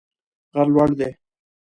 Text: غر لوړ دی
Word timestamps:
غر 0.53 0.67
لوړ 0.73 0.89
دی 0.99 1.09